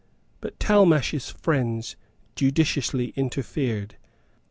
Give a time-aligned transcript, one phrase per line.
[0.39, 1.95] But Talmash's friends
[2.33, 3.97] judiciously interfered.